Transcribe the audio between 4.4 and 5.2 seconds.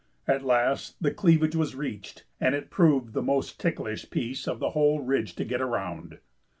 of the whole